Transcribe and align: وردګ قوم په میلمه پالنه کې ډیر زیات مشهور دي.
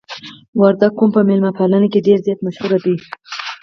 وردګ 0.59 0.91
قوم 0.97 1.09
په 1.15 1.21
میلمه 1.27 1.51
پالنه 1.57 1.87
کې 1.91 2.05
ډیر 2.07 2.17
زیات 2.25 2.39
مشهور 2.47 2.71
دي. 2.85 2.95